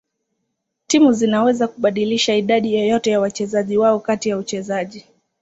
Timu 0.87 1.11
zinaweza 1.11 1.67
kubadilisha 1.67 2.35
idadi 2.35 2.75
yoyote 2.75 3.09
ya 3.11 3.19
wachezaji 3.19 3.77
wao 3.77 3.99
kati 3.99 4.29
ya 4.29 4.37
uchezaji. 4.37 5.05